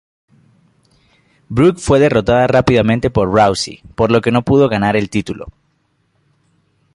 Brooke 1.47 1.79
fue 1.79 1.99
derrotada 1.99 2.47
rápidamente 2.47 3.11
por 3.11 3.31
Rousey, 3.31 3.81
por 3.93 4.09
lo 4.11 4.19
que 4.19 4.31
no 4.31 4.41
pudo 4.41 4.67
ganar 4.67 4.95
el 4.95 5.11
título. 5.11 5.45